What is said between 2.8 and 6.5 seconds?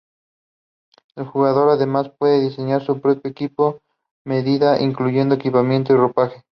su propio equipo a medida, incluyendo equipamiento y ropaje.